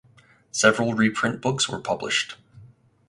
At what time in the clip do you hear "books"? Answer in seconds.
1.41-1.69